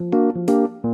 [0.00, 0.89] Música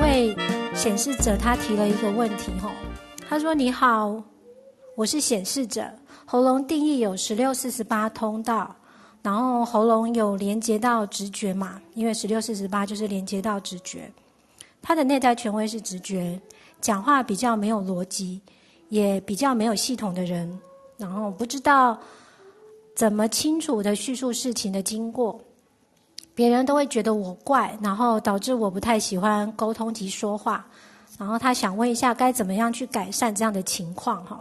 [0.00, 0.36] 位
[0.74, 2.70] 显示者他提了一个问题，吼，
[3.28, 4.22] 他说：“你好，
[4.96, 5.90] 我是显示者，
[6.24, 8.74] 喉咙定义有十六、四十八通道，
[9.22, 11.80] 然后喉咙有连接到直觉嘛？
[11.94, 14.10] 因为十六、四十八就是连接到直觉。
[14.80, 16.40] 他的内在权威是直觉，
[16.80, 18.40] 讲话比较没有逻辑，
[18.88, 20.58] 也比较没有系统的人，
[20.96, 21.98] 然后不知道
[22.94, 25.40] 怎么清楚的叙述事情的经过。”
[26.38, 30.64] 别人都会觉得我怪，然后导致我不太喜欢沟通及说话。
[31.18, 34.24] 然后他想问一下，该怎么样去改善这样的情况？
[34.24, 34.40] 哈，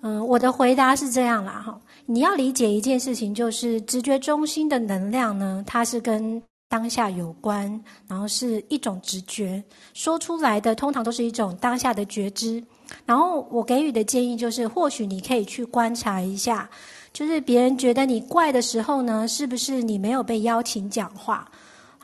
[0.00, 9.62] 嗯，我的回答是这样啦，哈，你要理解一件事情，就是直觉中心的能量呢，它是跟当下有关，然后是一种直觉，
[9.94, 12.60] 说出来的通常都是一种当下的觉知。
[13.04, 16.68] 然后我给予的建议就是，或许你可以去观察一下。
[17.16, 21.50] 就是别人觉得你怪的时候呢，是不是你没有被邀请讲话？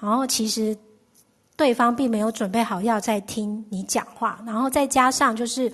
[0.00, 0.74] 然后其实
[1.54, 4.40] 对方并没有准备好要再听你讲话。
[4.46, 5.70] 然后再加上就是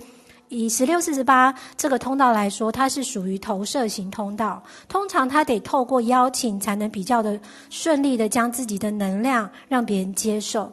[0.48, 7.38] 以十六四十八这个通道来说，它是属于投射型通道，通常它得透过邀请才能比较的
[7.70, 10.72] 顺利的将自己的能量让别人接受。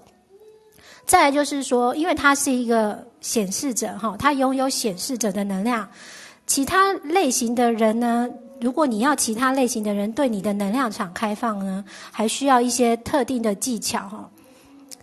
[1.06, 5.88] 再来就是说，因为它是一个显示者哈，它拥有显示者的能量，
[6.48, 8.28] 其他类型的人呢？
[8.61, 14.30] 如果你要其他类型的人对你的能量场开放呢，还需要一些特定的技巧哈，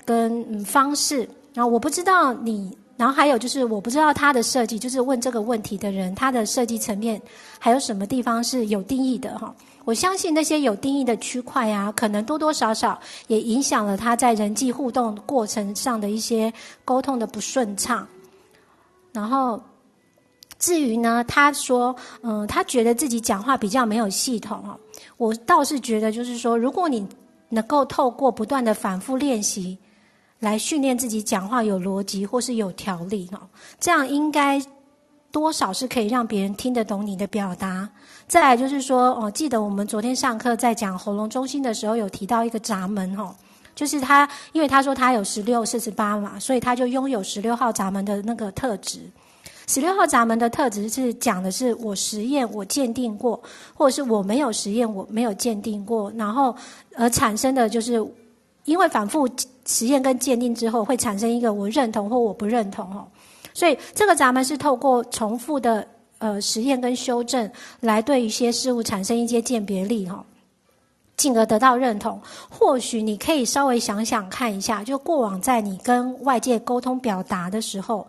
[0.04, 1.28] 跟嗯方式。
[1.52, 7.20] 然后我不知道你，然后还有就是我不知道他的设计，就是问这个问题的人，他的设计层面
[7.58, 9.54] 还有什么地方是有定义的哈？
[9.84, 16.52] 我相信那些有定义的区块啊，可能多多少少也影响了他在人际互动过程上的一些
[16.84, 18.06] 沟通的不顺畅，
[19.12, 19.62] 然后。
[20.62, 24.78] 至于呢，他说，嗯，他觉得自己讲话比较没有系统哦。
[25.16, 27.04] 我倒是觉得，就是说，如果你
[27.48, 29.76] 能够透过不断的反复练习，
[30.38, 33.40] 来训练自己讲话有逻辑或是有条理哦，
[33.80, 34.62] 这样应该
[35.32, 37.88] 多少是可以让别人听得懂你的表达。
[38.28, 43.34] 再来就是说，哦，记得我们昨天上课在讲喉咙中心的时候，有提到一个闸门哦，
[43.74, 49.00] 就是他，因为他说他有十六、四十八嘛，所以他就拥有十六号闸门的那个特质。
[49.66, 53.40] 十六号闸门的特质是讲的是我实验我鉴定过，
[53.74, 56.54] 或者是我没有实验我没有鉴定过，然后
[56.96, 58.04] 而产生的就是
[58.64, 59.28] 因为反复
[59.64, 63.06] 实验跟鉴定之后会产生一个我认同或我不认同哦，
[63.54, 65.86] 所以这个闸门是透过重复的
[66.18, 70.24] 呃实验跟修正来对一些事物产生一些鉴别力哈，
[71.16, 72.20] 进而得到认同。
[72.50, 78.06] 或许你可以稍微想想看一下，就过往在你跟外界沟通表达的时候。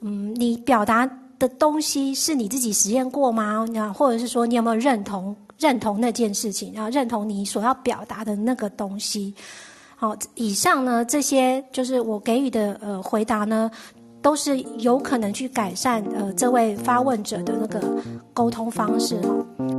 [0.00, 3.66] 嗯，你表达的东西是你自己实验过吗？
[3.76, 9.34] 啊或者是说，你有没有认同认同那件事情，然后认同你所要表达的那个东西？
[9.96, 13.68] 好，以上呢，这些就是我给予的呃回答呢，
[14.22, 17.82] 都是有可能去改善呃这位发问者的那个
[18.32, 19.77] 沟通方式哈。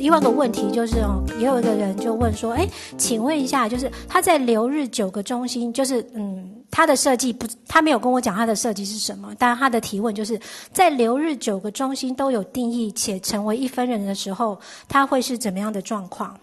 [0.00, 2.66] 另外一个问题就是哦，也有一个人就问说，哎，
[2.96, 10.40] 请问一下，就是他在流日九个中心，就是嗯，他的设计不，他没有跟我讲他的设计是什么，但他的提问就是
[10.72, 16.34] 在流日九个中心都有定义且成为一分人的时候，他会是怎么样的状况？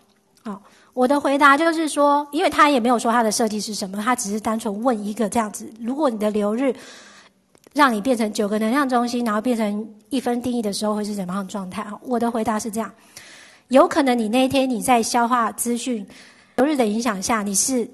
[0.43, 0.61] 好，
[0.93, 6.75] 我的回答就是说，因为他也没有说他的设计是什么，他只是单纯问一个这样子，如果你的流日
[7.73, 11.83] 让你变成九个能量中心，然后变成一分定义的时候，会是怎么样的状态？
[12.03, 12.91] 我的回答是这样。
[13.69, 16.05] 有可能你那一天你在消化资讯
[16.55, 17.89] 流日的影响下，你是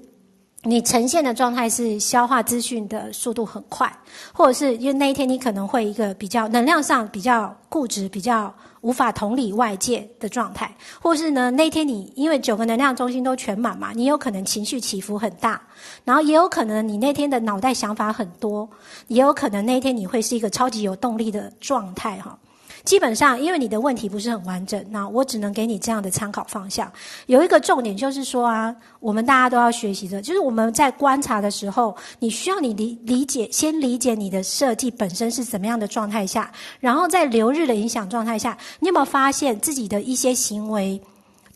[0.62, 3.92] 你呈现的状态是消化资讯的速度很快，
[4.32, 15.60] 或者是因为那一天你可能会一个比较能量上比较固执、比较无法同理外界的状态，或是呢那一天你因为九个能量中心都全满嘛，你有可能情绪起伏很大，
[16.04, 18.68] 然后也有可能你那天的脑袋想法很多，
[19.08, 22.38] 也有可能那一天你会是一个超级有动力的状态哈。
[22.84, 26.92] 基本上，因为你的问题不是很完整，那我只能给你这样的参考方向。
[27.26, 41.00] 有一个重点就是说啊，我们大家都要学习的，就是我们在观察的时候，你需要你理理解，先理解你的设计本身是怎么样的状态下，然后在流日的影响状态下，你有没有发现自己的一些行为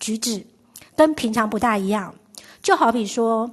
[0.01, 0.47] 举止
[0.97, 2.15] 跟平常不大一样？
[2.63, 3.51] 就好比说。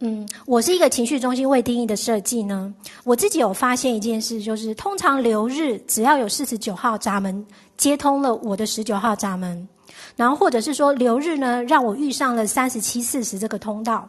[0.00, 2.70] 嗯，我是一个情绪中心未定义的设计呢。
[3.02, 7.46] 我自己有发现一件事，就是通常流日只要有四十九号闸门
[7.78, 9.66] 接通了我的十九号闸门，
[10.14, 14.06] 然后或者是说流日呢让我遇上了三十七、四十这个通道，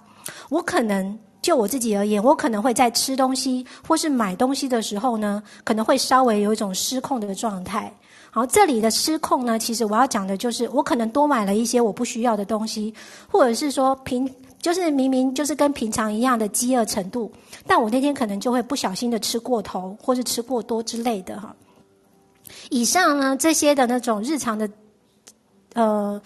[0.50, 7.90] 我可能就我自己而言，我可能会在吃东西或是买东西的时候呢，可能会稍微有一种失控的状态。
[8.30, 12.94] 好，这里的失控呢，其实我要讲的就是我可能多买了一些我不需要的东西，
[13.32, 14.30] 或者是说平。
[14.62, 17.32] 就是明明就是跟平常一样的饥饿程度，
[17.66, 21.56] 但我那天可能就会不小心的吃过头，或是吃过多之类的哈。
[22.70, 24.70] 以上呢，这些的那种日常的，
[25.74, 26.22] 呃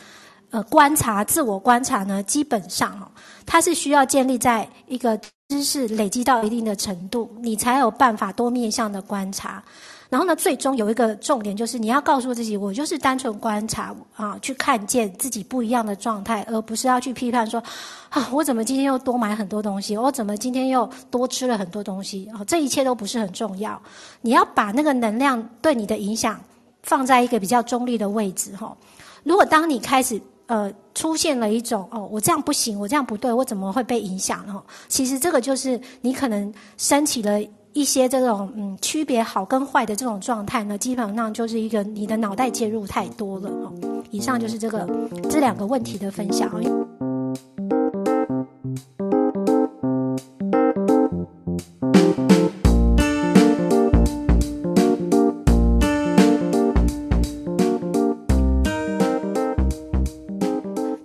[0.50, 3.10] 呃观察，自我观察呢，基本上哦，
[3.45, 5.19] 它是需要建立在一个
[5.50, 9.63] 知识累积到一定的程度，你才有办法多面向的观察。
[10.12, 17.63] 然后呢，最终有一个重点，就是你要告诉自己，我就是单纯观察啊，去看见自己不一样的状态，而不是要去批判说，
[18.10, 19.96] 啊，我怎么今天又多买很多东西？
[19.96, 22.30] 我怎么今天又多吃了很多东西？
[22.34, 23.81] 啊，这一切都不是很重要。
[24.19, 26.38] 你要把那个能量对你的影响
[26.84, 28.75] 放在一个比较中立的位置，哈。
[29.24, 34.46] 如果当你开始呃出现了一种哦，我这样不行，我这样不对，我怎么会被影响？
[34.48, 37.42] 哈，其实这个就是你可能升起了。
[37.73, 43.71] 一些这种嗯区别好跟坏的这种状态呢，基本上就是一个你的脑袋介入太多了哦。
[44.12, 44.88] 以上就是这个
[45.29, 46.51] 这两个问题的分享。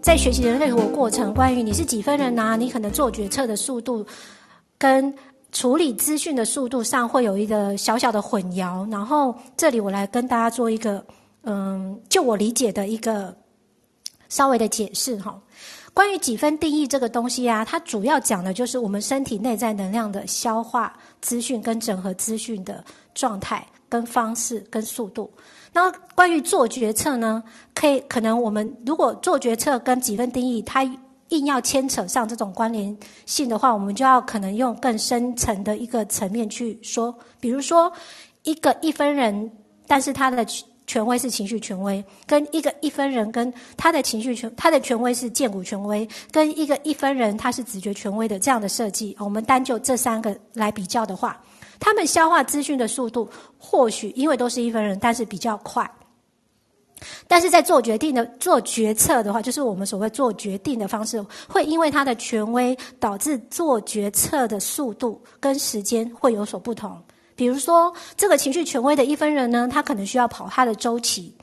[0.03, 4.05] 在学习人类图的过程，关于你是几分人啊，你可能做决策的速度
[4.77, 5.15] 跟。
[5.57, 11.03] 处理资讯的速度上会有一个小小的混淆，然后这里我来跟大家做一个，
[11.45, 13.35] 嗯，就我理解的一个
[14.29, 15.41] 稍微的解释哈。
[15.95, 25.33] 关于几分定义这个东西啊，它主要讲的就是我们身体内在能量的消化资讯跟整合资讯的状态跟方式跟速度。
[25.73, 27.43] 那关于做决策呢，
[27.75, 30.87] 可以可能我们如果做决策跟几分定义，它。
[31.31, 37.17] 硬要牵扯上这种关联性的话，我们就要可能用更深层的一个层面去说。
[37.41, 37.93] 比如说，
[38.45, 39.51] 一个一分人，
[39.87, 40.47] 但是他的
[40.87, 49.17] 权威是情绪权威；跟一个一分人，跟他的情绪权，他的权威是荐骨权威；跟一个一分人，他是直觉权威的这样的设计。
[49.19, 51.41] 我们单就这三个来比较的话，
[51.81, 55.91] 他们消化资讯的速度，或许因为都是一分人，但是比较快。
[57.29, 66.97] 但是在做决定的做决策的话，就是我们所谓做决定的方式，会因为他的权威导致做决策的速度跟时间会有所不同。
[67.35, 71.36] 比如说，这个情绪权威的一分人呢，他可能需要跑他的周期。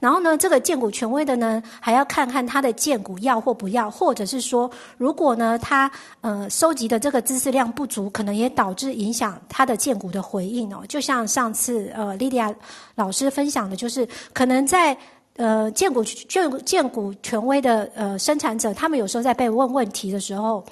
[0.00, 5.90] 然后呢，这个荐股权威的呢，还要看看他的荐股要或不要，或者是说，如果呢他
[6.20, 10.84] 呃收集的这个知识量不足，可能也导致影响他的荐股的回应哦。
[10.88, 12.54] 就像上次呃莉莉亚
[12.94, 14.96] 老师分享的，就是可能在
[15.36, 20.64] 呃荐股荐荐股权威的呃生产者，他们有时候在被问问题的时候，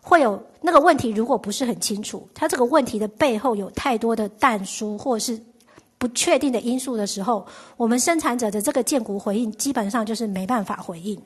[0.00, 5.36] 会有那个问题如果不是很清楚，他这个问题的背后有太多的但书或者是。
[5.98, 7.44] 不确定的因素的时候，
[7.76, 11.20] 我们生产者的这个建股回应基本上就是没办法回应。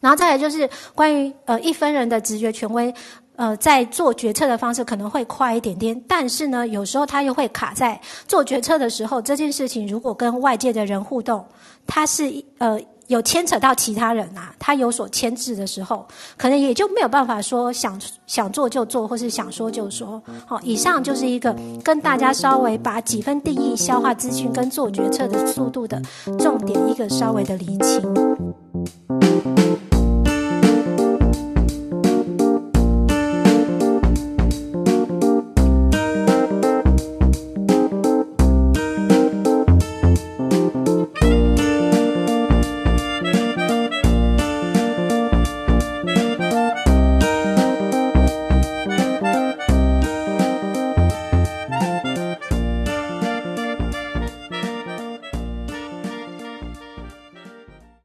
[0.00, 2.94] 然后再来就是关于呃一分人的直觉权威，
[3.36, 11.44] 呃在做决策的方式可能会快一点点，但是呢有时候他又会卡在做决策的时候，这件事情如果跟外界的人互动，
[11.86, 12.80] 他是呃。
[13.12, 16.06] 有牵扯到其他人啊，他有所牵制的时候，
[16.38, 20.20] 可能也就没有办法说想想做就做，或是想说就说。
[20.46, 21.54] 好，以上就是一个
[21.84, 26.00] 跟大家稍微把几分定义、消化资讯跟做决策的速度的
[26.38, 28.02] 重点，一个稍微的厘清。